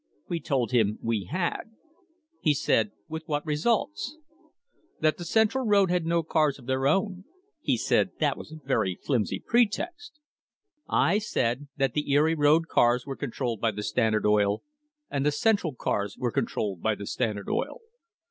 We 0.27 0.39
told 0.39 0.71
him 0.71 0.97
we 1.03 1.25
had. 1.25 1.65
He 2.41 2.55
said, 2.55 2.91
with 3.07 3.21
what 3.27 3.45
results? 3.45 4.17
That 4.99 5.17
the 5.17 5.23
Central 5.25 5.63
Road 5.63 5.91
had 5.91 6.07
no 6.07 6.23
cars 6.23 6.57
of 6.57 6.65
their 6.65 6.87
own. 6.87 7.25
He 7.61 7.77
said 7.77 8.09
that 8.19 8.35
was 8.35 8.51
a 8.51 8.65
very 8.67 8.95
flimsy 8.95 9.39
pretext. 9.39 10.19
I 10.89 11.19
said 11.19 11.67
that 11.77 11.93
the 11.93 12.11
Erie 12.13 12.33
road 12.33 12.67
cars 12.67 13.05
were 13.05 13.15
controlled 13.15 13.61
by 13.61 13.69
the 13.69 13.83
Standard 13.83 14.25
Oil 14.25 14.57
Company, 14.61 14.77
and 15.11 15.23
the 15.23 15.31
Central 15.31 15.75
cars 15.75 16.17
were 16.17 16.31
controlled 16.31 16.81
by 16.81 16.95
the 16.95 17.05
Standard 17.05 17.47
Oil 17.47 17.65
Company. 17.73 17.85